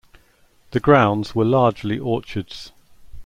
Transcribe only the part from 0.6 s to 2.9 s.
The grounds were largely orchards.